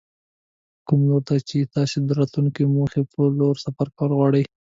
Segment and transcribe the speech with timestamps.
[0.87, 4.43] کوم لور ته چې تاسې د راتلونکې او موخې په لور سفر کول غواړئ.